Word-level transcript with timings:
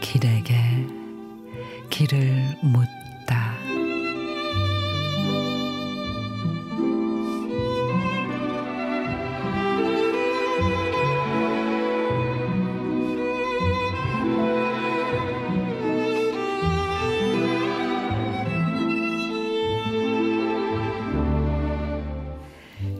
길에게 0.00 0.54
길을 1.90 2.56
묻 2.62 2.86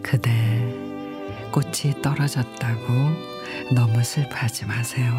그대 0.04 0.30
꽃이 1.50 2.02
떨어졌다고 2.02 2.92
너무 3.74 4.04
슬퍼하지 4.04 4.66
마세요. 4.66 5.10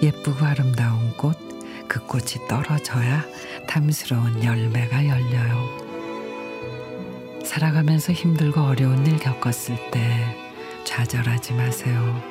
예쁘고 0.00 0.46
아름다운 0.46 1.14
꽃, 1.16 1.36
그 1.88 1.98
꽃이 2.06 2.46
떨어져야 2.48 3.26
탐스러운 3.66 4.42
열매가 4.44 5.04
열려요. 5.04 5.90
살아가면서 7.44 8.12
힘들고 8.12 8.60
어려운 8.60 9.04
일 9.04 9.18
겪었을 9.18 9.90
때 9.90 10.00
좌절하지 10.84 11.54
마세요. 11.54 12.22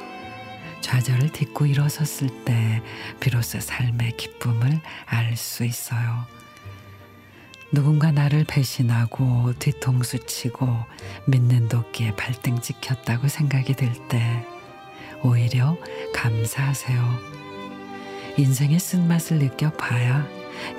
좌절을 0.80 1.34
딛고 1.34 1.66
일어섰을 1.66 2.46
때 2.46 2.82
비로소 3.20 3.60
삶의 3.60 4.14
기쁨을 4.16 4.80
알 5.06 5.36
수 5.36 5.66
있어요. 5.66 6.26
누군가 7.72 8.12
나를 8.12 8.46
배신하고 8.46 9.54
뒤통수 9.60 10.26
치고 10.26 10.68
믿는 11.28 11.68
도끼에 11.68 12.16
발등 12.16 12.60
찍혔다고 12.60 13.28
생각이 13.28 13.76
들 13.76 13.92
때 14.08 14.46
오히려 15.22 15.78
감사하세요. 16.16 17.20
인생의 18.38 18.80
쓴맛을 18.80 19.38
느껴봐야 19.40 20.26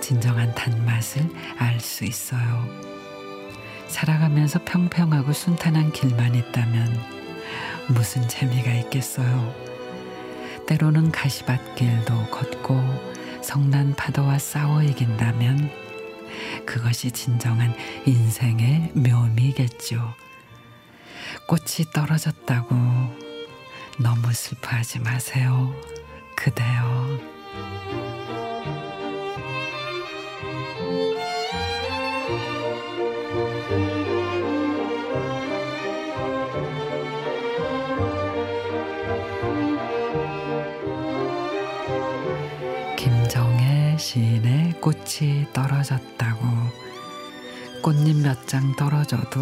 진정한 0.01 0.55
단맛을 0.55 1.29
알 1.59 1.79
수 1.79 2.05
있어요. 2.05 2.67
살아가면서 3.89 4.61
평평하고 4.65 5.33
순탄한 5.33 5.93
길만 5.93 6.35
있다면 6.35 6.99
무슨 7.89 8.27
재미가 8.29 8.73
있겠어요. 8.75 9.55
때로는 10.67 11.13
가시밭길도 11.13 12.31
걷고 12.31 12.81
성난 13.43 13.95
파도와 13.95 14.39
싸워 14.39 14.83
이긴다면 14.83 15.90
그것이 16.67 17.11
진정한 17.11 17.75
인생의 18.07 18.93
묘미겠죠. 18.95 20.15
꽃이 21.47 21.91
떨어졌다고 21.93 22.75
너무 23.99 24.33
슬퍼하지 24.33 25.01
마세요. 25.01 25.75
그대여. 26.37 27.19
꽃이 44.81 45.47
떨어졌다고 45.53 46.47
꽃잎 47.83 48.17
몇 48.23 48.47
장 48.47 48.75
떨어져도 48.77 49.41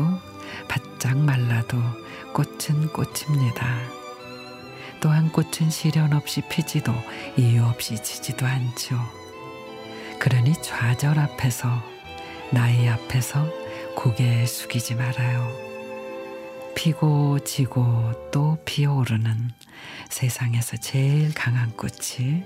바짝 0.68 1.18
말라도 1.18 1.78
꽃은 2.32 2.88
꽃입니다. 2.92 3.78
또한 5.00 5.30
꽃은 5.30 5.70
시련 5.70 6.12
없이 6.12 6.42
피지도 6.48 6.92
이유 7.36 7.64
없이 7.64 8.02
지지도 8.02 8.46
않죠. 8.46 8.96
그러니 10.18 10.54
좌절 10.60 11.18
앞에서 11.18 11.68
나이 12.50 12.88
앞에서 12.88 13.48
고개 13.94 14.44
숙이지 14.46 14.94
말아요. 14.96 15.52
피고 16.74 17.38
지고 17.40 18.12
또 18.30 18.58
피어오르는 18.64 19.50
세상에서 20.10 20.76
제일 20.76 21.32
강한 21.34 21.70
꽃이 21.76 22.44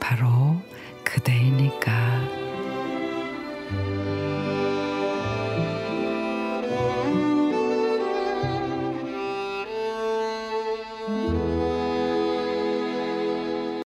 바로 0.00 0.60
그대이니까. 1.08 1.90